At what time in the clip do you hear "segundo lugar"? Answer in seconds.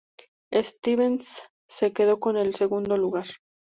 2.55-3.27